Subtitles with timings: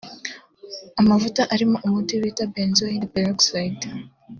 [1.01, 3.85] Amavuta arimo umuti bita“benzoyl peroxide”